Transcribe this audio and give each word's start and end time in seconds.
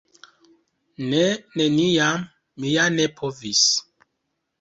Ne, 1.09 1.19
neniam, 1.61 2.23
mi 2.63 2.73
ja 2.77 2.87
ne 2.95 3.07
povis. 3.21 3.63